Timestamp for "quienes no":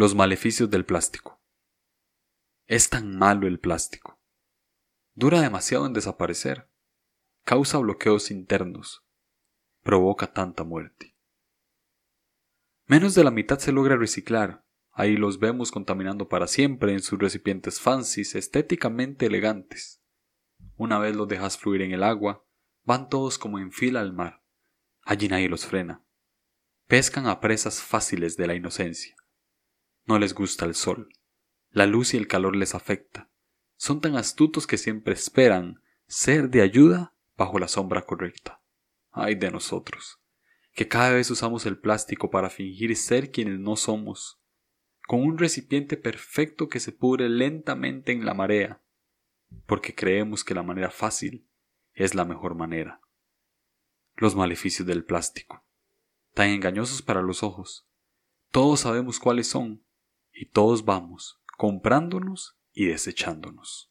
43.30-43.76